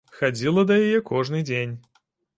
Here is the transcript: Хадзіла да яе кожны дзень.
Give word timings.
Хадзіла 0.19 0.63
да 0.71 0.77
яе 0.87 1.03
кожны 1.11 1.45
дзень. 1.51 1.77